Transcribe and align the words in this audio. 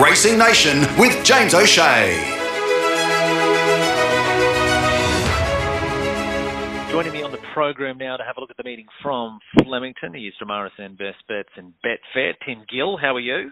Racing 0.00 0.38
Nation 0.38 0.80
with 0.96 1.22
James 1.22 1.52
O'Shea. 1.52 2.16
Joining 6.90 7.12
me 7.12 7.22
on 7.22 7.30
the 7.30 7.38
program 7.52 7.98
now 7.98 8.16
to 8.16 8.24
have 8.24 8.38
a 8.38 8.40
look 8.40 8.48
at 8.48 8.56
the 8.56 8.64
meeting 8.64 8.86
from 9.02 9.38
Flemington. 9.62 10.14
He 10.14 10.28
is 10.28 10.34
from 10.38 10.48
RSN 10.48 10.96
Best 10.96 11.18
Bets 11.28 11.50
and 11.58 11.74
Betfair. 11.84 12.32
Tim 12.46 12.64
Gill, 12.72 12.96
how 12.96 13.14
are 13.16 13.20
you? 13.20 13.50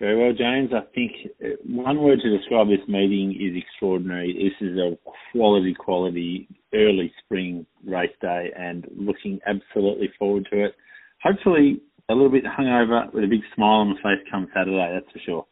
Very 0.00 0.16
well, 0.16 0.32
James. 0.36 0.70
I 0.74 0.92
think 0.92 1.12
uh, 1.40 1.50
one 1.64 2.02
word 2.02 2.18
to 2.20 2.36
describe 2.36 2.66
this 2.66 2.86
meeting 2.88 3.38
is 3.40 3.56
extraordinary. 3.56 4.32
This 4.32 4.68
is 4.68 4.76
a 4.78 4.98
quality, 5.30 5.72
quality 5.72 6.48
early 6.74 7.12
spring 7.24 7.64
race 7.86 8.10
day 8.20 8.50
and 8.58 8.88
looking 8.96 9.38
absolutely 9.46 10.10
forward 10.18 10.48
to 10.50 10.64
it. 10.64 10.74
Hopefully, 11.22 11.80
a 12.08 12.12
little 12.12 12.28
bit 12.28 12.42
hungover 12.44 13.12
with 13.14 13.22
a 13.22 13.28
big 13.28 13.42
smile 13.54 13.80
on 13.80 13.90
the 13.90 13.96
face 13.96 14.26
come 14.28 14.48
Saturday, 14.52 14.90
that's 14.92 15.12
for 15.12 15.20
sure. 15.24 15.46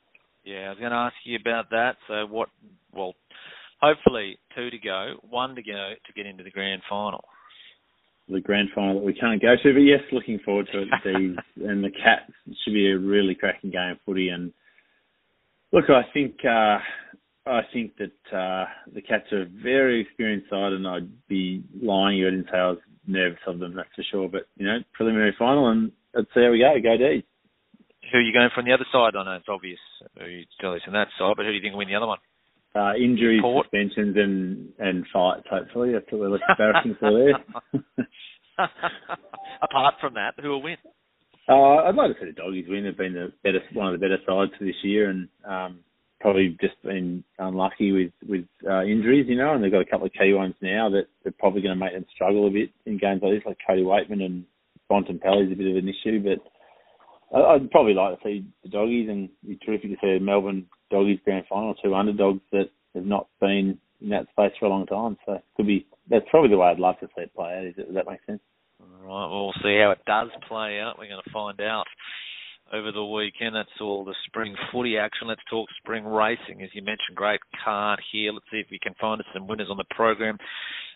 Yeah, 0.45 0.67
I 0.67 0.69
was 0.71 0.79
going 0.79 0.91
to 0.91 0.97
ask 0.97 1.15
you 1.25 1.39
about 1.41 1.71
that. 1.71 1.97
So, 2.07 2.27
what, 2.27 2.49
well, 2.93 3.15
hopefully 3.81 4.39
two 4.55 4.71
to 4.71 4.79
go, 4.79 5.15
one 5.29 5.55
to 5.55 5.63
go 5.63 5.93
to 6.07 6.13
get 6.15 6.27
into 6.27 6.45
the 6.45 6.51
grand 6.51 6.83
final. 6.89 7.25
The 8.29 8.41
grand 8.41 8.69
final 8.75 8.95
that 8.95 9.05
we 9.05 9.13
can't 9.13 9.41
go 9.41 9.55
to, 9.63 9.73
but 9.75 9.81
yes, 9.81 10.01
looking 10.11 10.39
forward 10.45 10.69
to 10.73 10.83
it. 10.83 10.89
Dees 11.05 11.37
and 11.57 11.85
the 11.85 11.91
Cats 11.91 12.33
should 12.65 12.73
be 12.73 12.91
a 12.91 12.99
really 12.99 13.35
cracking 13.35 13.71
game 13.71 13.93
of 13.93 13.99
footy. 14.07 14.29
And 14.29 14.53
look, 15.73 15.85
I 15.91 16.03
think 16.15 16.37
uh, 16.43 16.79
I 17.47 17.61
think 17.73 17.93
that 17.99 18.37
uh, 18.37 18.65
the 18.95 19.03
Cats 19.03 19.31
are 19.33 19.43
a 19.43 19.63
very 19.63 20.01
experienced 20.01 20.49
side, 20.49 20.73
and 20.73 20.89
I'd 20.89 21.29
be 21.29 21.63
lying 21.83 22.21
if 22.21 22.27
I 22.27 22.31
didn't 22.31 22.47
say 22.51 22.59
I 22.59 22.69
was 22.69 22.79
nervous 23.07 23.41
of 23.47 23.59
them. 23.59 23.75
That's 23.77 23.89
for 23.95 24.05
sure. 24.11 24.29
But 24.31 24.49
you 24.57 24.67
know, 24.67 24.79
preliminary 24.95 25.35
final, 25.39 25.69
and 25.69 25.93
let's 26.15 26.29
see 26.33 26.45
how 26.45 26.51
we 26.51 26.61
go. 26.61 26.75
Go 26.83 26.97
D. 26.97 27.27
Who 28.13 28.19
are 28.19 28.23
you 28.23 28.33
going 28.33 28.51
from 28.55 28.65
the 28.65 28.73
other 28.73 28.87
side? 28.93 29.17
I 29.17 29.25
know 29.25 29.37
it's 29.37 29.49
obvious 29.49 29.79
who 30.19 30.27
you 30.27 30.45
tell 30.61 30.75
us 30.75 30.81
on 30.87 30.93
that 30.93 31.09
side, 31.19 31.35
but 31.37 31.45
who 31.45 31.51
do 31.53 31.57
you 31.57 31.63
think 31.63 31.73
will 31.73 31.79
win 31.79 31.89
the 31.89 31.97
other 31.97 32.07
one? 32.07 32.19
Uh, 32.75 32.95
injuries, 32.97 33.41
Port. 33.41 33.67
suspensions, 33.67 34.17
and 34.17 34.69
and 34.79 35.07
fights. 35.13 35.47
Hopefully, 35.49 35.93
that's 35.93 36.11
what 36.11 36.21
we're 36.21 36.29
looking 36.29 36.47
barracking 36.59 36.99
for 36.99 37.13
there. 37.13 37.39
Apart 39.63 39.95
from 40.01 40.15
that, 40.15 40.35
who 40.43 40.49
will 40.49 40.63
win? 40.63 40.77
Uh, 41.49 41.85
I'd 41.87 41.95
like 41.95 42.13
to 42.13 42.21
see 42.21 42.27
the 42.27 42.33
doggies 42.33 42.67
win. 42.69 42.85
They've 42.85 42.97
been 42.97 43.13
the 43.13 43.33
better, 43.43 43.61
one 43.75 43.93
of 43.93 44.01
the 44.01 44.05
better 44.05 44.19
sides 44.27 44.53
for 44.59 44.65
this 44.65 44.75
year, 44.83 45.11
and 45.11 45.29
um, 45.47 45.81
probably 46.21 46.57
just 46.61 46.81
been 46.83 47.23
unlucky 47.39 47.93
with 47.93 48.13
with 48.29 48.47
uh, 48.69 48.83
injuries, 48.83 49.27
you 49.29 49.37
know. 49.37 49.55
And 49.55 49.63
they've 49.63 49.71
got 49.71 49.83
a 49.83 49.91
couple 49.91 50.07
of 50.07 50.13
key 50.13 50.33
ones 50.33 50.55
now 50.61 50.89
that 50.91 51.07
are 51.27 51.35
probably 51.39 51.63
going 51.63 51.79
to 51.79 51.85
make 51.85 51.93
them 51.93 52.07
struggle 52.15 52.47
a 52.49 52.51
bit 52.51 52.71
in 52.87 52.99
games 52.99 53.21
like 53.23 53.35
this, 53.35 53.43
like 53.47 53.59
Cody 53.67 53.83
Weightman 53.83 54.25
and 54.25 54.45
Bontempelli 54.91 55.47
is 55.47 55.53
a 55.53 55.57
bit 55.57 55.71
of 55.71 55.77
an 55.77 55.89
issue. 55.89 56.23
But 56.25 56.43
I'd 57.33 57.71
probably 57.71 57.95
like 57.95 58.21
to 58.21 58.25
see 58.25 58.47
the 58.63 58.69
doggies, 58.69 59.09
and 59.09 59.29
it'd 59.43 59.59
be 59.59 59.65
terrific 59.65 59.91
to 59.91 59.97
see 60.01 60.25
Melbourne 60.25 60.67
doggies 60.91 61.21
grand 61.25 61.47
final, 61.49 61.75
two 61.75 61.95
underdogs 61.95 62.41
that 62.53 62.71
have 62.95 63.07
not 63.07 63.29
been 63.41 63.79
in 64.01 64.09
that 64.11 64.27
space 64.33 64.53
for 64.59 64.67
a 64.67 64.69
long 64.69 64.87
time. 64.87 65.17
So 65.27 65.35
it 65.35 65.45
could 65.57 65.67
be 65.67 65.87
that's 66.11 66.27
probably 66.31 66.51
the 66.51 66.59
way 66.59 66.69
I'd 66.69 66.79
like 66.79 67.01
to 67.01 67.07
see 67.17 67.23
it 67.23 67.35
play 67.35 67.59
out. 67.59 67.67
Is 67.67 67.75
it, 67.77 67.87
does 67.87 67.95
that 67.95 68.11
make 68.11 68.21
sense? 68.27 68.41
All 68.81 68.87
right, 69.01 69.31
well, 69.31 69.45
we'll 69.45 69.63
see 69.63 69.79
how 69.81 69.93
it 69.93 70.05
does 70.07 70.29
play 70.49 70.81
out. 70.81 70.99
We're 70.99 71.09
going 71.09 71.23
to 71.25 71.33
find 71.33 71.61
out 71.61 71.87
over 72.73 72.93
the 72.93 73.05
weekend. 73.05 73.55
That's 73.55 73.81
all 73.81 74.05
the 74.05 74.15
spring 74.27 74.55
footy 74.73 74.99
action. 74.99 75.29
Let's 75.29 75.41
talk 75.49 75.69
spring 75.79 76.05
racing. 76.05 76.63
As 76.63 76.71
you 76.73 76.83
mentioned, 76.83 77.17
great 77.17 77.41
card 77.65 78.01
here. 78.13 78.33
Let's 78.33 78.47
see 78.51 78.59
if 78.59 78.67
we 78.71 78.79
can 78.79 78.95
find 79.01 79.21
us 79.21 79.27
some 79.33 79.47
winners 79.47 79.69
on 79.71 79.77
the 79.77 79.85
program. 79.95 80.39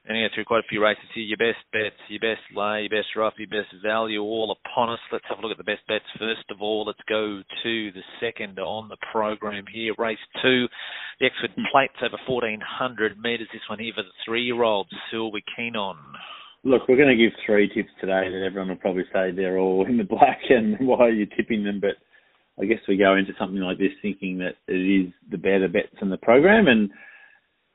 And 0.09 0.17
yeah, 0.17 0.29
through 0.35 0.49
quite 0.49 0.65
a 0.65 0.69
few 0.73 0.83
races 0.83 1.05
here. 1.15 1.25
Your 1.25 1.37
best 1.37 1.61
bets, 1.71 2.01
your 2.09 2.25
best 2.25 2.41
lay, 2.57 2.89
your 2.89 2.97
best 2.97 3.13
rough, 3.15 3.35
your 3.37 3.53
best 3.53 3.69
value, 3.85 4.23
all 4.23 4.57
upon 4.57 4.89
us. 4.89 4.99
Let's 5.13 5.29
have 5.29 5.39
a 5.39 5.43
look 5.43 5.53
at 5.53 5.59
the 5.59 5.69
best 5.69 5.87
bets 5.87 6.09
first 6.19 6.49
of 6.51 6.63
all. 6.63 6.87
Let's 6.87 7.05
go 7.07 7.43
to 7.45 7.93
the 7.93 8.01
second 8.19 8.59
on 8.59 8.89
the 8.89 8.97
program 9.13 9.65
here. 9.71 9.93
Race 9.99 10.17
two, 10.41 10.65
the 11.21 11.27
Exford 11.29 11.53
hmm. 11.55 11.69
Plates 11.71 12.01
over 12.01 12.17
1400 12.27 13.21
metres. 13.21 13.49
This 13.53 13.61
one 13.69 13.79
here 13.79 13.93
for 13.95 14.03
the 14.03 14.17
three-year-olds. 14.25 14.89
Who 15.13 15.27
are 15.27 15.31
we 15.31 15.45
keen 15.55 15.77
on? 15.77 15.99
Look, 16.65 16.89
we're 16.89 16.97
going 16.97 17.13
to 17.13 17.23
give 17.23 17.37
three 17.45 17.69
tips 17.69 17.93
today 18.01 18.33
that 18.33 18.43
everyone 18.47 18.69
will 18.69 18.77
probably 18.77 19.05
say 19.13 19.31
they're 19.31 19.59
all 19.59 19.87
in 19.87 19.99
the 19.99 20.05
black 20.05 20.41
and 20.49 20.79
why 20.81 21.05
are 21.05 21.11
you 21.11 21.27
tipping 21.37 21.65
them, 21.65 21.81
but 21.81 22.01
I 22.61 22.65
guess 22.65 22.81
we 22.89 22.97
go 22.97 23.15
into 23.15 23.33
something 23.39 23.61
like 23.61 23.79
this 23.79 23.93
thinking 24.01 24.39
that 24.39 24.57
it 24.67 24.73
is 24.73 25.13
the 25.31 25.39
better 25.39 25.69
bets 25.69 25.95
in 26.01 26.09
the 26.09 26.17
program 26.17 26.67
and 26.67 26.91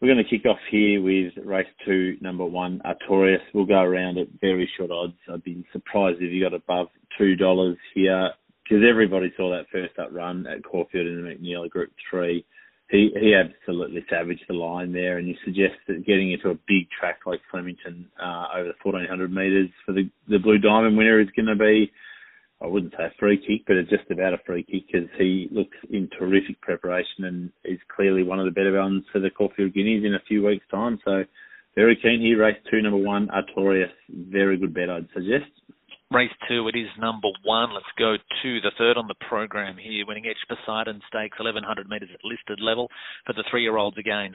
we're 0.04 0.14
going 0.14 0.26
to 0.26 0.30
kick 0.30 0.46
off 0.46 0.60
here 0.70 1.02
with 1.02 1.32
race 1.46 1.66
two, 1.86 2.18
number 2.20 2.44
one, 2.44 2.82
Artorias. 2.86 3.38
We'll 3.54 3.64
go 3.64 3.80
around 3.80 4.18
at 4.18 4.28
very 4.42 4.70
short 4.78 4.92
odds. 4.92 5.14
I'd 5.32 5.46
be 5.46 5.66
surprised 5.72 6.18
if 6.20 6.30
you 6.30 6.44
got 6.44 6.54
above 6.54 6.88
$2 7.18 7.78
here 7.96 8.32
because 8.64 8.84
everybody 8.88 9.32
saw 9.38 9.50
that 9.52 9.68
first 9.72 9.98
up 9.98 10.10
run 10.12 10.46
at 10.46 10.62
Caulfield 10.66 11.08
in 11.08 11.24
the 11.24 11.30
McNeil 11.30 11.70
Group 11.70 11.92
3 12.12 12.46
he 12.90 13.12
he 13.18 13.34
absolutely 13.34 14.06
savaged 14.10 14.44
the 14.48 14.54
line 14.54 14.92
there, 14.92 15.18
and 15.18 15.28
you 15.28 15.36
suggest 15.46 15.74
that 15.88 16.06
getting 16.06 16.34
into 16.34 16.50
a 16.50 16.60
big 16.68 16.90
track 16.92 17.22
like 17.26 17.40
Flemington 17.50 18.08
uh, 18.22 18.48
over 18.56 18.68
the 18.68 18.74
1400 18.84 19.34
metres 19.34 19.70
for 19.86 19.94
the 19.94 20.10
the 20.28 20.38
Blue 20.38 20.60
Diamond 20.60 20.98
winner 20.98 21.20
is 21.20 21.30
going 21.36 21.48
to 21.48 21.56
be, 21.56 21.92
I 22.64 22.68
wouldn't 22.68 22.94
say 22.98 23.04
a 23.04 23.14
free 23.20 23.38
kick, 23.38 23.68
but 23.68 23.76
it's 23.76 23.90
just 23.90 24.10
about 24.10 24.34
a 24.34 24.38
free 24.46 24.64
kick 24.64 24.84
because 24.88 25.10
he 25.18 25.50
looks 25.52 25.76
in 25.92 26.10
terrific 26.18 26.62
preparation 26.62 27.26
and 27.26 27.52
is 27.66 27.80
clearly 27.94 28.24
one 28.24 28.40
of 28.40 28.46
the 28.46 28.52
better 28.52 28.80
ones 28.80 29.04
for 29.12 29.20
the 29.20 29.30
Caulfield 29.30 29.74
Guineas 29.74 30.06
in 30.06 30.16
a 30.16 30.24
few 30.28 30.46
weeks' 30.46 30.66
time. 30.72 30.98
So 31.04 31.26
very 31.76 31.98
keen 32.02 32.22
here. 32.22 32.40
Race 32.40 32.56
two, 32.72 32.82
number 32.82 32.98
one, 32.98 33.28
Artorias, 33.28 33.92
very 34.10 34.58
good 34.58 34.74
bet, 34.74 34.90
I'd 34.90 35.08
suggest. 35.14 35.52
Race 36.10 36.32
two, 36.48 36.68
it 36.70 36.78
is 36.78 36.88
number 37.00 37.28
one. 37.44 37.74
Let's 37.74 37.86
go 38.00 38.16
to 38.16 38.62
the 38.62 38.72
third 38.78 38.96
on 38.96 39.08
the 39.08 39.16
program 39.28 39.76
here. 39.78 40.06
Winning 40.08 40.28
Edge 40.28 40.38
Poseidon 40.48 41.02
Stakes, 41.10 41.40
1100 41.40 41.90
metres 41.90 42.10
at 42.14 42.24
listed 42.24 42.64
level 42.64 42.88
for 43.26 43.34
the 43.34 43.44
three-year-olds 43.52 43.98
again. 43.98 44.32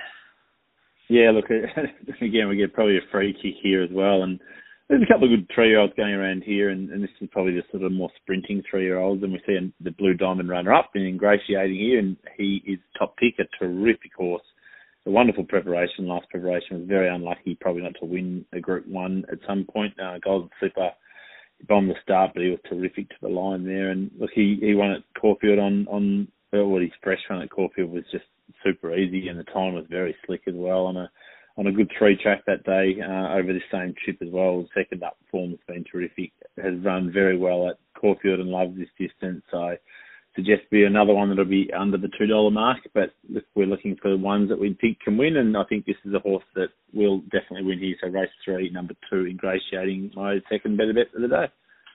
Yeah, 1.09 1.31
look, 1.31 1.47
again, 2.21 2.49
we 2.49 2.57
get 2.57 2.75
probably 2.75 2.99
a 2.99 3.11
free 3.11 3.33
kick 3.33 3.55
here 3.63 3.83
as 3.83 3.91
well. 3.91 4.25
And 4.25 4.39
there's 4.89 5.03
a 5.03 5.07
couple 5.07 5.25
of 5.25 5.31
good 5.31 5.51
three-year-olds 5.55 5.93
going 5.97 6.15
around 6.15 6.43
here, 6.45 6.71
and, 6.71 6.91
and 6.91 7.03
this 7.03 7.11
is 7.21 7.29
probably 7.31 7.53
the 7.53 7.63
sort 7.71 7.83
of 7.83 7.93
more 7.93 8.11
sprinting 8.23 8.63
three-year-olds. 8.71 9.23
And 9.23 9.33
we 9.33 9.41
see 9.47 9.73
the 9.81 9.91
Blue 9.91 10.15
Diamond 10.15 10.49
runner-up 10.49 10.91
and 10.95 11.07
ingratiating 11.07 11.77
here, 11.77 11.99
and 11.99 12.17
he 12.37 12.63
is 12.67 12.79
top 12.99 13.17
pick, 13.17 13.35
a 13.39 13.45
terrific 13.59 14.15
horse. 14.17 14.43
A 15.07 15.11
wonderful 15.11 15.45
preparation. 15.45 16.07
Last 16.07 16.29
preparation 16.31 16.79
was 16.79 16.89
very 16.89 17.09
unlucky, 17.09 17.57
probably 17.61 17.83
not 17.83 17.95
to 18.01 18.07
win 18.07 18.45
a 18.53 18.61
Group 18.61 18.87
One 18.87 19.25
at 19.31 19.39
some 19.47 19.65
point. 19.65 19.95
Uh, 19.99 20.19
Golden 20.23 20.51
Slipper 20.59 20.91
bombed 21.67 21.91
the 21.91 21.95
start, 22.03 22.33
but 22.35 22.43
he 22.43 22.51
was 22.51 22.59
terrific 22.69 23.09
to 23.11 23.17
the 23.23 23.29
line 23.29 23.65
there. 23.65 23.91
And 23.91 24.11
look, 24.19 24.31
he 24.35 24.59
he 24.61 24.75
won 24.75 24.91
at 24.91 25.03
Caulfield 25.19 25.59
on 25.59 25.87
on 25.89 26.29
well, 26.53 26.81
his 26.81 26.91
fresh 27.03 27.21
run 27.31 27.43
at 27.43 27.51
Caulfield 27.51 27.91
was 27.91 28.05
just 28.11 28.25
super 28.65 28.95
easy, 28.95 29.29
and 29.29 29.39
the 29.39 29.45
time 29.45 29.75
was 29.75 29.87
very 29.89 30.15
slick 30.27 30.43
as 30.47 30.55
well 30.55 30.87
on 30.87 30.97
a 30.97 31.11
on 31.59 31.67
a 31.67 31.73
good 31.73 31.91
three 31.99 32.17
track 32.17 32.45
that 32.47 32.65
day 32.65 32.97
uh, 33.03 33.35
over 33.35 33.53
the 33.53 33.61
same 33.71 33.93
trip 34.05 34.17
as 34.23 34.29
well. 34.31 34.67
Second 34.75 35.03
up 35.03 35.17
form 35.31 35.51
has 35.51 35.59
been 35.67 35.85
terrific. 35.85 36.33
Has 36.57 36.75
run 36.85 37.11
very 37.13 37.37
well 37.37 37.69
at 37.69 37.79
Caulfield 38.01 38.39
and 38.39 38.49
loves 38.49 38.79
this 38.79 38.89
distance. 38.97 39.43
So 39.51 39.77
suggest 40.37 40.71
be 40.71 40.85
another 40.85 41.13
one 41.13 41.29
that'll 41.29 41.45
be 41.45 41.69
under 41.77 41.99
the 41.99 42.11
two 42.17 42.27
dollar 42.27 42.53
mark. 42.53 42.79
But 42.95 43.11
look, 43.29 43.45
we're 43.57 43.67
looking 43.67 43.97
for 44.01 44.11
the 44.11 44.17
ones 44.17 44.49
that 44.51 44.61
we 44.61 44.79
think 44.81 45.01
can 45.01 45.19
win, 45.19 45.37
and 45.37 45.57
I 45.57 45.65
think 45.65 45.85
this 45.85 45.97
is 46.05 46.15
a 46.15 46.21
horse 46.21 46.45
that 46.55 46.69
will 46.95 47.21
definitely 47.23 47.65
win 47.65 47.81
here. 47.81 47.97
So 48.01 48.09
race 48.09 48.31
three, 48.45 48.71
number 48.71 48.95
two, 49.11 49.27
ingratiating 49.27 50.13
my 50.15 50.39
second 50.49 50.79
better 50.79 50.95
bet 50.95 51.15
of 51.15 51.23
the 51.23 51.29
day. 51.29 51.47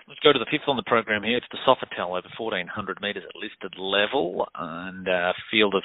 Let's 0.07 0.19
go 0.19 0.34
to 0.34 0.40
the 0.40 0.52
fifth 0.52 0.68
on 0.68 0.75
the 0.75 0.84
program 0.84 1.23
here. 1.23 1.38
It's 1.38 1.47
the 1.50 1.63
Sofitel 1.63 2.19
over 2.19 2.28
1400 2.35 3.00
metres 3.02 3.23
at 3.23 3.40
listed 3.40 3.79
level 3.79 4.46
and 4.53 5.07
a 5.07 5.31
field 5.50 5.75
of 5.75 5.84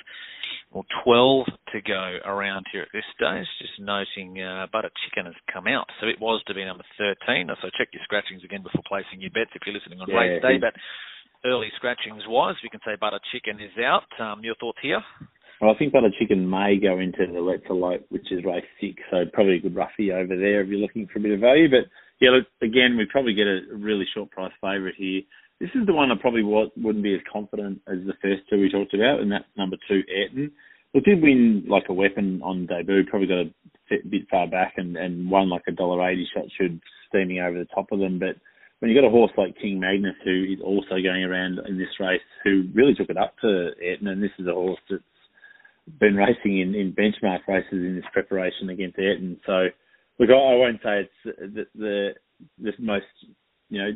well, 0.70 0.84
12 1.04 1.46
to 1.72 1.80
go 1.80 2.18
around 2.24 2.66
here 2.72 2.82
at 2.82 2.92
this 2.92 3.06
stage. 3.16 3.48
Just 3.56 3.80
noting 3.80 4.40
uh, 4.42 4.66
Butter 4.72 4.90
Chicken 5.04 5.26
has 5.26 5.38
come 5.52 5.66
out. 5.66 5.88
So 6.00 6.08
it 6.08 6.20
was 6.20 6.42
to 6.46 6.54
be 6.54 6.64
number 6.64 6.84
13. 6.98 7.48
So 7.62 7.68
check 7.78 7.88
your 7.92 8.04
scratchings 8.04 8.44
again 8.44 8.62
before 8.62 8.84
placing 8.84 9.20
your 9.20 9.32
bets 9.32 9.50
if 9.54 9.62
you're 9.64 9.74
listening 9.74 10.00
on 10.00 10.08
Yeah, 10.08 10.38
race 10.38 10.42
day. 10.42 10.58
But 10.60 10.76
early 11.48 11.72
scratchings 11.76 12.22
wise, 12.28 12.56
we 12.62 12.68
can 12.68 12.80
say 12.84 13.00
Butter 13.00 13.20
Chicken 13.32 13.60
is 13.60 13.72
out. 13.80 14.08
Um, 14.20 14.44
your 14.44 14.56
thoughts 14.60 14.78
here? 14.82 15.00
Well, 15.60 15.72
I 15.72 15.78
think 15.78 15.92
Butter 15.92 16.12
Chicken 16.20 16.48
may 16.48 16.76
go 16.76 17.00
into 17.00 17.26
the 17.32 17.40
Let's 17.40 17.64
Elope, 17.68 18.06
which 18.10 18.30
is 18.30 18.44
race 18.44 18.68
six, 18.80 19.02
so 19.10 19.24
probably 19.32 19.56
a 19.56 19.60
good 19.60 19.74
roughie 19.74 20.12
over 20.12 20.36
there 20.36 20.62
if 20.62 20.68
you're 20.68 20.78
looking 20.78 21.08
for 21.08 21.18
a 21.18 21.22
bit 21.22 21.32
of 21.32 21.40
value. 21.40 21.68
But 21.68 21.90
yeah, 22.20 22.30
look, 22.30 22.46
again, 22.62 22.96
we 22.96 23.06
probably 23.10 23.34
get 23.34 23.48
a 23.48 23.60
really 23.72 24.06
short 24.14 24.30
price 24.30 24.52
favourite 24.60 24.94
here. 24.96 25.22
This 25.60 25.70
is 25.74 25.86
the 25.86 25.92
one 25.92 26.10
I 26.10 26.14
probably 26.20 26.44
wa- 26.44 26.70
wouldn't 26.76 27.02
be 27.02 27.14
as 27.14 27.20
confident 27.30 27.80
as 27.88 27.98
the 28.06 28.14
first 28.22 28.42
two 28.48 28.60
we 28.60 28.70
talked 28.70 28.94
about, 28.94 29.20
and 29.20 29.30
that's 29.30 29.44
number 29.56 29.76
two, 29.88 30.02
Ayrton. 30.08 30.52
Look, 30.94 31.04
did 31.04 31.20
win 31.20 31.64
like 31.68 31.88
a 31.88 31.92
weapon 31.92 32.40
on 32.42 32.66
debut, 32.66 33.04
probably 33.06 33.28
got 33.28 33.38
a 33.40 33.50
bit, 33.90 34.10
bit 34.10 34.28
far 34.30 34.46
back 34.46 34.74
and, 34.76 34.96
and 34.96 35.30
won 35.30 35.50
like 35.50 35.64
a 35.68 35.72
dollar 35.72 36.08
eighty 36.08 36.26
shot 36.32 36.44
should 36.56 36.80
steaming 37.08 37.40
over 37.40 37.58
the 37.58 37.66
top 37.74 37.92
of 37.92 37.98
them. 37.98 38.18
But 38.18 38.36
when 38.78 38.90
you've 38.90 39.00
got 39.00 39.06
a 39.06 39.10
horse 39.10 39.32
like 39.36 39.58
King 39.60 39.80
Magnus 39.80 40.14
who 40.24 40.44
is 40.44 40.60
also 40.64 41.02
going 41.02 41.24
around 41.24 41.58
in 41.66 41.76
this 41.76 41.98
race, 41.98 42.20
who 42.44 42.64
really 42.74 42.94
took 42.94 43.10
it 43.10 43.18
up 43.18 43.34
to 43.40 43.70
Ayrton, 43.82 44.08
and 44.08 44.22
this 44.22 44.30
is 44.38 44.46
a 44.46 44.52
horse 44.54 44.80
that's 44.88 45.02
been 45.98 46.16
racing 46.16 46.60
in, 46.60 46.74
in 46.74 46.92
benchmark 46.92 47.40
races 47.48 47.72
in 47.72 47.96
this 47.96 48.04
preparation 48.12 48.70
against 48.70 48.98
Ayrton. 48.98 49.40
So, 49.44 49.68
look, 50.18 50.30
I, 50.30 50.34
I 50.34 50.54
won't 50.54 50.80
say 50.82 51.08
it's 51.08 51.54
the, 51.54 51.66
the 51.74 52.10
the 52.60 52.72
most 52.78 53.06
you 53.68 53.82
know 53.82 53.90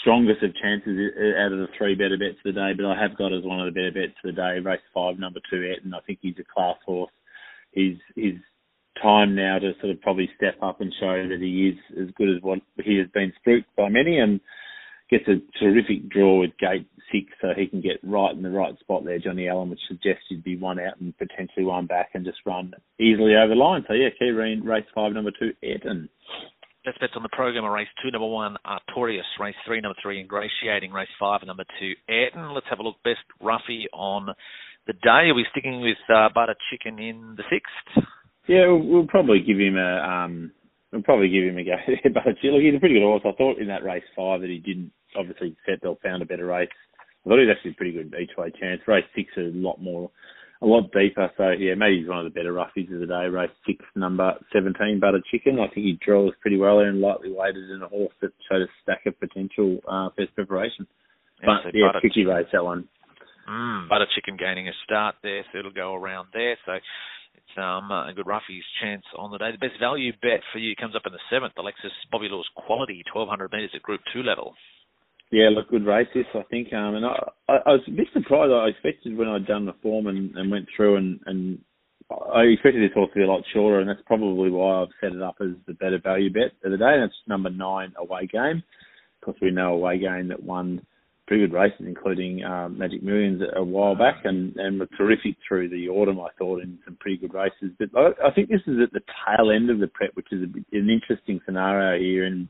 strongest 0.00 0.42
of 0.42 0.54
chances 0.56 0.98
out 1.38 1.52
of 1.52 1.58
the 1.58 1.68
three 1.76 1.94
better 1.94 2.16
bets 2.18 2.38
of 2.44 2.54
the 2.54 2.60
day, 2.60 2.72
but 2.76 2.86
I 2.86 3.00
have 3.00 3.16
got 3.16 3.32
as 3.32 3.44
one 3.44 3.60
of 3.60 3.66
the 3.66 3.78
better 3.78 3.92
bets 3.92 4.18
of 4.24 4.34
the 4.34 4.40
day. 4.40 4.58
Race 4.58 4.80
five, 4.94 5.18
number 5.18 5.40
two, 5.50 5.62
Ayrton. 5.62 5.94
I 5.94 6.00
think 6.06 6.18
he's 6.22 6.38
a 6.38 6.44
class 6.54 6.76
horse. 6.84 7.12
He's 7.72 7.96
he's 8.14 8.38
time 9.02 9.34
now 9.34 9.58
to 9.58 9.72
sort 9.80 9.92
of 9.92 10.00
probably 10.00 10.30
step 10.36 10.56
up 10.62 10.80
and 10.80 10.92
show 10.98 11.28
that 11.28 11.38
he 11.40 11.68
is 11.68 12.00
as 12.00 12.14
good 12.16 12.34
as 12.34 12.42
what 12.42 12.60
he 12.82 12.96
has 12.96 13.08
been 13.12 13.32
spooked 13.40 13.68
by 13.76 13.88
many, 13.88 14.18
and 14.18 14.40
gets 15.10 15.28
a 15.28 15.40
terrific 15.58 16.08
draw 16.08 16.40
with 16.40 16.56
gate 16.58 16.88
six, 17.12 17.26
so 17.40 17.48
he 17.56 17.66
can 17.66 17.80
get 17.80 18.00
right 18.02 18.34
in 18.34 18.42
the 18.42 18.50
right 18.50 18.76
spot 18.80 19.04
there, 19.04 19.18
Johnny 19.18 19.48
Allen, 19.48 19.70
which 19.70 19.78
suggests 19.86 20.24
he'd 20.28 20.42
be 20.42 20.56
one 20.56 20.80
out 20.80 21.00
and 21.00 21.16
potentially 21.18 21.64
one 21.64 21.86
back 21.86 22.10
and 22.14 22.24
just 22.24 22.38
run 22.44 22.72
easily 22.98 23.36
over 23.36 23.54
the 23.54 23.54
line. 23.54 23.84
So 23.86 23.94
yeah, 23.94 24.08
key 24.18 24.30
race 24.30 24.84
five, 24.94 25.12
number 25.12 25.30
two, 25.30 25.52
Ayrton. 25.62 26.08
Best 26.86 27.00
bets 27.00 27.14
on 27.16 27.24
the 27.24 27.28
program 27.34 27.64
are 27.64 27.74
race 27.74 27.88
two, 28.00 28.12
number 28.12 28.28
one, 28.28 28.56
Artorias, 28.64 29.26
race 29.40 29.56
three, 29.66 29.80
number 29.80 29.98
three, 30.00 30.20
Ingratiating, 30.20 30.92
race 30.92 31.08
five, 31.18 31.40
number 31.44 31.64
two, 31.80 31.94
Ayrton. 32.08 32.54
Let's 32.54 32.68
have 32.70 32.78
a 32.78 32.82
look. 32.84 32.94
Best 33.02 33.26
roughy 33.42 33.86
on 33.92 34.28
the 34.86 34.92
day. 34.92 35.26
Are 35.26 35.34
we 35.34 35.44
sticking 35.50 35.80
with 35.80 35.98
uh, 36.08 36.28
Butter 36.32 36.54
Chicken 36.70 37.00
in 37.00 37.34
the 37.36 37.42
sixth? 37.50 38.06
Yeah, 38.46 38.68
we'll, 38.68 38.86
we'll 38.86 39.06
probably 39.08 39.40
give 39.40 39.58
him 39.58 39.76
a 39.76 39.98
um, 39.98 40.52
we'll 40.92 41.02
probably 41.02 41.28
give 41.28 41.42
him 41.42 41.58
a 41.58 41.64
go. 41.64 41.74
but 42.14 42.22
look, 42.24 42.62
he's 42.62 42.76
a 42.76 42.78
pretty 42.78 42.94
good 42.94 43.02
horse. 43.02 43.22
I 43.24 43.32
thought 43.32 43.58
in 43.58 43.66
that 43.66 43.82
race 43.82 44.06
five 44.14 44.42
that 44.42 44.50
he 44.50 44.58
didn't 44.58 44.92
obviously 45.18 45.56
Seatbelt 45.68 46.00
found 46.02 46.22
a 46.22 46.26
better 46.26 46.46
race. 46.46 46.70
I 47.00 47.28
thought 47.28 47.40
he 47.40 47.46
was 47.46 47.56
actually 47.56 47.72
a 47.72 47.74
pretty 47.74 47.98
good 47.98 48.14
each 48.14 48.36
way 48.38 48.52
chance. 48.60 48.80
Race 48.86 49.10
six 49.16 49.32
is 49.36 49.52
a 49.52 49.58
lot 49.58 49.82
more 49.82 50.08
a 50.66 50.68
lot 50.68 50.90
deeper. 50.92 51.30
So 51.36 51.50
yeah, 51.50 51.74
maybe 51.78 52.00
he's 52.00 52.08
one 52.08 52.18
of 52.18 52.24
the 52.24 52.34
better 52.34 52.52
roughies 52.52 52.92
of 52.92 53.00
the 53.00 53.06
day. 53.06 53.30
Race 53.30 53.54
six, 53.64 53.84
number 53.94 54.34
seventeen, 54.52 54.98
Butter 55.00 55.22
Chicken. 55.30 55.60
I 55.60 55.72
think 55.72 55.86
he 55.86 55.98
draws 56.04 56.32
pretty 56.40 56.58
well 56.58 56.78
there 56.78 56.90
and 56.90 57.00
lightly 57.00 57.30
weighted 57.30 57.70
in 57.70 57.82
a 57.82 57.88
horse 57.88 58.12
that 58.20 58.32
showed 58.50 58.62
a 58.62 58.68
stack 58.82 59.06
of 59.06 59.18
potential 59.20 59.78
uh, 59.88 60.08
first 60.16 60.34
preparation. 60.34 60.86
Yeah, 61.40 61.58
but 61.64 61.74
yeah, 61.74 61.92
tricky 62.00 62.26
race 62.26 62.50
that 62.52 62.64
one. 62.64 62.88
Mm, 63.48 63.88
Butter 63.88 64.06
Chicken 64.14 64.36
gaining 64.36 64.66
a 64.66 64.72
start 64.84 65.14
there, 65.22 65.44
so 65.52 65.58
it'll 65.58 65.70
go 65.70 65.94
around 65.94 66.28
there. 66.34 66.58
So 66.66 66.72
it's 66.72 67.56
um, 67.56 67.90
a 67.90 68.12
good 68.14 68.26
roughies 68.26 68.66
chance 68.82 69.04
on 69.16 69.30
the 69.30 69.38
day. 69.38 69.52
The 69.52 69.62
best 69.62 69.78
value 69.78 70.12
bet 70.20 70.42
for 70.52 70.58
you 70.58 70.74
comes 70.74 70.96
up 70.96 71.06
in 71.06 71.12
the 71.12 71.22
seventh. 71.30 71.54
Alexis 71.56 71.94
Bobbie 72.10 72.28
Lewis 72.28 72.48
quality, 72.56 73.04
1200 73.14 73.52
metres 73.52 73.70
at 73.74 73.82
Group 73.82 74.00
Two 74.12 74.22
level. 74.22 74.54
Yeah, 75.32 75.48
look, 75.50 75.68
good 75.68 75.84
race 75.84 76.08
this, 76.14 76.26
I 76.34 76.42
think. 76.50 76.72
Um, 76.72 76.94
and 76.94 77.04
I, 77.04 77.16
I, 77.48 77.54
I 77.66 77.70
was 77.72 77.82
a 77.88 77.90
bit 77.90 78.06
surprised. 78.12 78.52
I 78.52 78.68
expected 78.68 79.16
when 79.16 79.28
I'd 79.28 79.46
done 79.46 79.66
the 79.66 79.74
form 79.82 80.06
and, 80.06 80.34
and 80.36 80.50
went 80.50 80.66
through 80.76 80.96
and, 80.96 81.20
and 81.26 81.58
I 82.10 82.42
expected 82.42 82.82
this 82.82 82.94
horse 82.94 83.10
to 83.12 83.18
be 83.18 83.24
a 83.24 83.26
lot 83.26 83.42
shorter, 83.52 83.80
and 83.80 83.88
that's 83.88 84.02
probably 84.06 84.50
why 84.50 84.82
I've 84.82 84.94
set 85.00 85.12
it 85.12 85.22
up 85.22 85.36
as 85.40 85.48
the 85.66 85.74
better 85.74 85.98
value 85.98 86.32
bet 86.32 86.52
of 86.64 86.70
the 86.70 86.76
day. 86.76 86.94
And 86.94 87.04
it's 87.04 87.14
number 87.26 87.50
nine 87.50 87.92
away 87.98 88.26
game. 88.26 88.62
Of 89.20 89.24
course, 89.24 89.38
we 89.42 89.50
know 89.50 89.74
away 89.74 89.98
game 89.98 90.28
that 90.28 90.42
won 90.42 90.86
pretty 91.26 91.44
good 91.44 91.52
races, 91.52 91.80
including 91.80 92.44
um, 92.44 92.78
Magic 92.78 93.02
Millions 93.02 93.42
a 93.56 93.64
while 93.64 93.96
back, 93.96 94.20
and 94.24 94.54
and 94.56 94.78
were 94.78 94.88
terrific 94.96 95.36
through 95.46 95.68
the 95.68 95.88
autumn. 95.88 96.20
I 96.20 96.28
thought 96.38 96.62
in 96.62 96.78
some 96.84 96.96
pretty 97.00 97.16
good 97.16 97.34
races. 97.34 97.74
But 97.76 97.88
I, 97.96 98.28
I 98.28 98.30
think 98.32 98.48
this 98.48 98.62
is 98.68 98.78
at 98.80 98.92
the 98.92 99.00
tail 99.26 99.50
end 99.50 99.68
of 99.70 99.80
the 99.80 99.88
prep, 99.88 100.10
which 100.14 100.28
is 100.30 100.42
a, 100.42 100.76
an 100.76 100.88
interesting 100.88 101.40
scenario 101.44 102.00
here. 102.00 102.26
And 102.26 102.46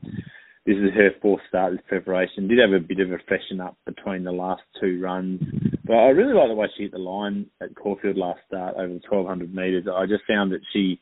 this 0.67 0.75
is 0.75 0.93
her 0.95 1.11
fourth 1.21 1.39
start 1.47 1.71
this 1.71 1.81
preparation. 1.87 2.49
Did 2.49 2.59
have 2.59 2.73
a 2.73 2.85
bit 2.85 2.99
of 2.99 3.09
a 3.13 3.17
freshen 3.25 3.61
up 3.61 3.77
between 3.85 4.25
the 4.25 4.33
last 4.33 4.63
two 4.81 4.99
runs, 5.01 5.41
but 5.85 5.93
I 5.93 6.09
really 6.09 6.33
like 6.33 6.49
the 6.49 6.55
way 6.55 6.67
she 6.75 6.83
hit 6.83 6.91
the 6.91 6.97
line 6.97 7.45
at 7.61 7.73
Caulfield 7.73 8.17
last 8.17 8.41
start 8.47 8.75
over 8.75 8.89
the 8.89 9.01
1200 9.09 9.55
metres. 9.55 9.85
I 9.87 10.05
just 10.05 10.25
found 10.27 10.51
that 10.51 10.59
she 10.73 10.99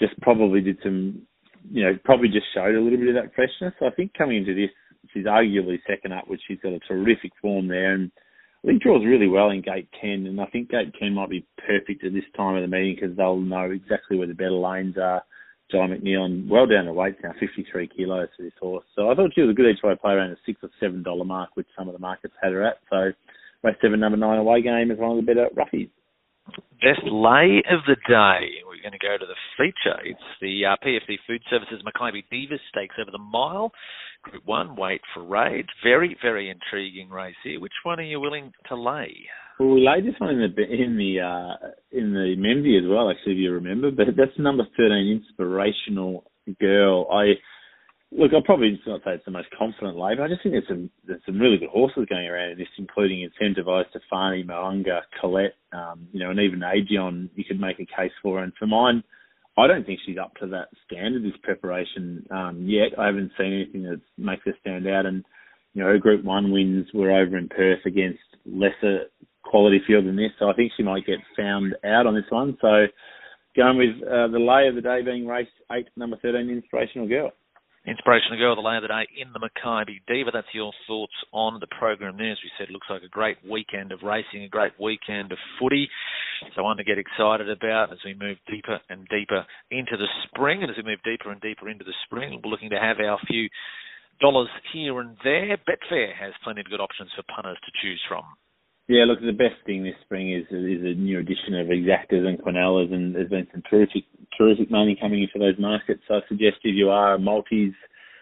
just 0.00 0.18
probably 0.22 0.62
did 0.62 0.78
some, 0.82 1.20
you 1.70 1.84
know, 1.84 1.98
probably 2.02 2.28
just 2.28 2.46
showed 2.54 2.74
a 2.74 2.80
little 2.80 2.98
bit 2.98 3.14
of 3.14 3.22
that 3.22 3.34
freshness. 3.34 3.74
So 3.78 3.86
I 3.86 3.90
think 3.90 4.14
coming 4.16 4.38
into 4.38 4.54
this, 4.54 4.70
she's 5.12 5.26
arguably 5.26 5.76
second 5.86 6.14
up, 6.14 6.26
which 6.26 6.40
she's 6.48 6.60
got 6.62 6.72
a 6.72 6.80
terrific 6.88 7.32
form 7.42 7.68
there, 7.68 7.92
and 7.92 8.10
I 8.64 8.68
think 8.68 8.82
draws 8.82 9.04
really 9.04 9.28
well 9.28 9.50
in 9.50 9.60
gate 9.60 9.88
10, 10.00 10.24
and 10.24 10.40
I 10.40 10.46
think 10.46 10.70
gate 10.70 10.94
10 10.98 11.12
might 11.12 11.28
be 11.28 11.46
perfect 11.58 12.04
at 12.04 12.14
this 12.14 12.24
time 12.34 12.56
of 12.56 12.62
the 12.62 12.74
meeting 12.74 12.96
because 12.98 13.14
they'll 13.18 13.36
know 13.36 13.70
exactly 13.70 14.16
where 14.16 14.26
the 14.26 14.32
better 14.32 14.52
lanes 14.52 14.96
are 14.96 15.22
Jye 15.74 15.86
McNeil 15.86 16.48
well 16.48 16.66
down 16.66 16.86
the 16.86 16.92
weight 16.92 17.16
now, 17.22 17.32
53 17.40 17.88
kilos 17.88 18.28
for 18.36 18.42
this 18.42 18.52
horse. 18.60 18.84
So 18.94 19.10
I 19.10 19.14
thought 19.14 19.32
she 19.34 19.40
was 19.40 19.50
a 19.50 19.54
good 19.54 19.68
each 19.70 19.82
way 19.82 19.94
play 20.00 20.12
around 20.14 20.30
the 20.30 20.36
six 20.46 20.60
or 20.62 20.70
seven 20.78 21.02
dollar 21.02 21.24
mark, 21.24 21.50
which 21.54 21.66
some 21.76 21.88
of 21.88 21.94
the 21.94 21.98
markets 21.98 22.34
had 22.40 22.52
her 22.52 22.64
at. 22.64 22.78
So 22.90 23.12
race 23.62 23.76
seven, 23.82 23.98
number 23.98 24.16
nine 24.16 24.38
away 24.38 24.62
game 24.62 24.90
is 24.90 24.98
one 24.98 25.18
of 25.18 25.24
the 25.24 25.26
better 25.26 25.48
roughies. 25.56 25.90
Best 26.80 27.02
lay 27.10 27.62
of 27.70 27.80
the 27.86 27.96
day. 28.06 28.60
We're 28.66 28.82
going 28.82 28.92
to 28.92 28.98
go 28.98 29.16
to 29.18 29.24
the 29.26 29.34
feature. 29.56 29.98
It's 30.04 30.20
the 30.42 30.66
uh, 30.66 30.76
PFD 30.84 31.16
Food 31.26 31.42
Services 31.48 31.82
Makybe 31.82 32.22
Divas 32.30 32.60
Stakes 32.68 32.96
over 33.00 33.10
the 33.10 33.18
mile. 33.18 33.72
Group 34.22 34.44
one, 34.44 34.76
weight 34.76 35.00
for 35.14 35.24
age. 35.46 35.68
Very, 35.82 36.16
very 36.20 36.50
intriguing 36.50 37.08
race 37.08 37.34
here. 37.42 37.58
Which 37.60 37.72
one 37.82 37.98
are 37.98 38.02
you 38.02 38.20
willing 38.20 38.52
to 38.68 38.76
lay? 38.76 39.26
Well, 39.58 39.70
we 39.70 39.86
laid 39.86 40.04
this 40.04 40.18
one 40.18 40.30
in 40.30 40.40
the 40.40 40.62
in 40.62 40.96
the 40.96 41.20
uh, 41.20 41.68
in 41.92 42.12
the 42.12 42.34
Memsie 42.36 42.78
as 42.78 42.88
well, 42.88 43.10
actually, 43.10 43.34
if 43.34 43.38
you 43.38 43.52
remember. 43.52 43.90
But 43.90 44.16
that's 44.16 44.36
number 44.38 44.64
thirteen, 44.76 45.22
inspirational 45.22 46.24
girl. 46.60 47.06
I 47.12 47.34
look, 48.10 48.32
I'll 48.32 48.42
probably 48.42 48.80
not 48.86 49.00
say 49.04 49.12
it's 49.14 49.24
the 49.24 49.30
most 49.30 49.48
confident 49.56 49.96
lay, 49.96 50.14
but 50.16 50.24
I 50.24 50.28
just 50.28 50.42
think 50.42 50.54
there's 50.54 50.68
some 50.68 50.90
there's 51.06 51.22
some 51.26 51.38
really 51.38 51.58
good 51.58 51.68
horses 51.68 52.06
going 52.08 52.26
around 52.26 52.52
in 52.52 52.58
this, 52.58 52.68
including 52.78 53.28
Incentivise 53.28 53.84
Stefani, 53.90 54.44
Moanga, 54.44 55.00
Colette, 55.20 55.54
um, 55.72 56.08
you 56.12 56.20
know, 56.20 56.30
and 56.30 56.40
even 56.40 56.60
Aegon. 56.60 57.28
You 57.34 57.44
could 57.44 57.60
make 57.60 57.78
a 57.78 57.86
case 57.86 58.12
for, 58.22 58.42
and 58.42 58.52
for 58.58 58.66
mine. 58.66 59.02
I 59.56 59.68
don't 59.68 59.86
think 59.86 60.00
she's 60.04 60.18
up 60.18 60.34
to 60.36 60.48
that 60.48 60.68
standard 60.84 61.22
this 61.22 61.38
preparation 61.42 62.26
um, 62.30 62.64
yet. 62.66 62.98
I 62.98 63.06
haven't 63.06 63.30
seen 63.38 63.52
anything 63.52 63.84
that 63.84 64.00
makes 64.18 64.42
her 64.46 64.54
stand 64.60 64.88
out. 64.88 65.06
And 65.06 65.24
you 65.74 65.82
know, 65.82 65.88
her 65.88 65.98
Group 65.98 66.24
One 66.24 66.50
wins 66.50 66.88
were 66.92 67.12
over 67.12 67.38
in 67.38 67.48
Perth 67.48 67.86
against 67.86 68.18
lesser 68.46 69.04
quality 69.54 69.78
field 69.86 70.04
than 70.04 70.16
this, 70.16 70.34
so 70.40 70.50
I 70.50 70.54
think 70.54 70.72
she 70.76 70.82
might 70.82 71.06
get 71.06 71.22
found 71.38 71.76
out 71.86 72.08
on 72.08 72.14
this 72.18 72.26
one. 72.28 72.58
So 72.60 72.90
going 73.54 73.78
with 73.78 74.02
uh, 74.02 74.26
the 74.34 74.42
lay 74.42 74.66
of 74.66 74.74
the 74.74 74.82
day 74.82 74.98
being 75.06 75.28
race 75.28 75.46
eight, 75.70 75.86
number 75.94 76.18
thirteen, 76.20 76.50
Inspirational 76.50 77.06
Girl. 77.06 77.30
Inspirational 77.86 78.42
Girl, 78.42 78.56
the 78.56 78.66
lay 78.66 78.74
of 78.74 78.82
the 78.82 78.88
day 78.88 79.06
in 79.14 79.30
the 79.30 79.38
Makybe 79.38 79.94
Diva. 80.10 80.30
That's 80.34 80.50
your 80.52 80.72
thoughts 80.88 81.14
on 81.30 81.60
the 81.60 81.70
program 81.78 82.16
there. 82.18 82.32
As 82.32 82.42
we 82.42 82.50
said, 82.58 82.66
looks 82.74 82.90
like 82.90 83.06
a 83.06 83.08
great 83.08 83.36
weekend 83.48 83.92
of 83.92 84.02
racing, 84.02 84.42
a 84.42 84.48
great 84.48 84.72
weekend 84.80 85.30
of 85.30 85.38
footy. 85.60 85.86
So 86.56 86.64
one 86.64 86.76
to 86.78 86.82
get 86.82 86.98
excited 86.98 87.48
about 87.48 87.92
as 87.92 88.02
we 88.04 88.18
move 88.18 88.38
deeper 88.50 88.80
and 88.90 89.06
deeper 89.06 89.46
into 89.70 89.94
the 89.94 90.10
spring. 90.26 90.62
And 90.62 90.70
as 90.72 90.76
we 90.76 90.82
move 90.82 90.98
deeper 91.04 91.30
and 91.30 91.40
deeper 91.40 91.70
into 91.70 91.84
the 91.84 91.94
spring, 92.06 92.40
we're 92.42 92.50
looking 92.50 92.74
to 92.74 92.82
have 92.82 92.98
our 92.98 93.20
few 93.30 93.46
dollars 94.18 94.50
here 94.72 94.98
and 94.98 95.14
there. 95.22 95.54
Betfair 95.62 96.10
has 96.18 96.32
plenty 96.42 96.62
of 96.62 96.66
good 96.66 96.82
options 96.82 97.10
for 97.14 97.22
punters 97.30 97.60
to 97.62 97.70
choose 97.78 98.02
from. 98.08 98.24
Yeah, 98.86 99.04
look, 99.06 99.20
the 99.20 99.32
best 99.32 99.64
thing 99.64 99.82
this 99.82 99.94
spring 100.04 100.32
is 100.32 100.44
is 100.50 100.84
a 100.84 100.94
new 100.98 101.18
edition 101.18 101.54
of 101.54 101.68
exactas 101.68 102.26
and 102.26 102.38
quinellas, 102.38 102.92
and 102.92 103.14
there's 103.14 103.30
been 103.30 103.46
some 103.50 103.62
terrific 103.68 104.04
terrific 104.36 104.70
money 104.70 104.96
coming 105.00 105.22
into 105.22 105.38
those 105.38 105.58
markets. 105.58 106.02
So 106.06 106.14
I 106.16 106.20
suggest 106.28 106.56
if 106.64 106.74
you 106.74 106.90
are 106.90 107.14
a 107.14 107.18
multis 107.18 107.72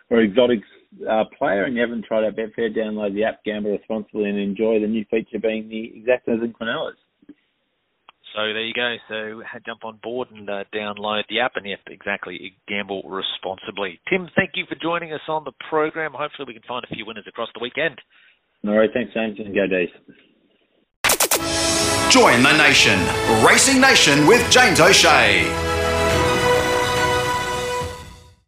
or 0.08 0.22
exotics 0.22 0.68
uh, 1.08 1.24
player 1.36 1.64
and 1.64 1.74
you 1.74 1.80
haven't 1.80 2.04
tried 2.04 2.24
out 2.24 2.36
Betfair, 2.36 2.76
download 2.76 3.14
the 3.14 3.24
app, 3.24 3.42
gamble 3.44 3.72
responsibly, 3.72 4.28
and 4.28 4.38
enjoy 4.38 4.78
the 4.78 4.86
new 4.86 5.04
feature 5.10 5.40
being 5.40 5.68
the 5.68 5.92
exactas 5.96 6.44
and 6.44 6.54
quinellas. 6.54 7.00
So 8.34 8.40
there 8.40 8.64
you 8.64 8.72
go. 8.72 8.96
So 9.08 9.42
jump 9.66 9.84
on 9.84 9.98
board 10.02 10.28
and 10.30 10.48
uh, 10.48 10.64
download 10.74 11.24
the 11.28 11.40
app, 11.40 11.56
and 11.56 11.66
yep, 11.66 11.80
exactly, 11.88 12.54
gamble 12.68 13.02
responsibly. 13.04 14.00
Tim, 14.08 14.28
thank 14.36 14.52
you 14.54 14.64
for 14.68 14.76
joining 14.80 15.12
us 15.12 15.20
on 15.28 15.44
the 15.44 15.52
program. 15.68 16.12
Hopefully, 16.14 16.46
we 16.46 16.54
can 16.54 16.62
find 16.66 16.84
a 16.84 16.94
few 16.94 17.04
winners 17.04 17.26
across 17.28 17.48
the 17.54 17.60
weekend. 17.60 18.00
All 18.64 18.78
right, 18.78 18.90
thanks, 18.94 19.12
James, 19.12 19.38
and 19.38 19.54
go 19.54 19.66
Dees. 19.66 19.90
Join 22.12 22.42
the 22.42 22.52
nation, 22.58 22.98
Racing 23.42 23.80
Nation 23.80 24.26
with 24.26 24.46
James 24.50 24.80
O'Shea. 24.80 25.81